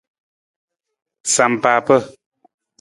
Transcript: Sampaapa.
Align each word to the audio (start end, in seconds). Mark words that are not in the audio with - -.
Sampaapa. 1.33 1.97